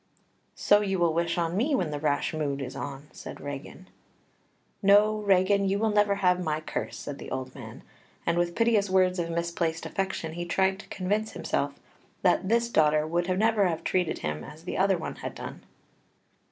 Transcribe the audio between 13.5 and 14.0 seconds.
have